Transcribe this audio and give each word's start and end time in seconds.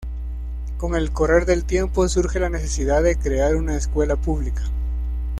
Con 0.77 0.95
el 0.95 1.11
correr 1.11 1.45
del 1.45 1.63
tiempo, 1.63 2.09
surge 2.09 2.39
la 2.39 2.49
necesidad 2.49 3.03
de 3.03 3.17
crear 3.19 3.55
una 3.55 3.75
escuela 3.77 4.15
pública. 4.15 4.63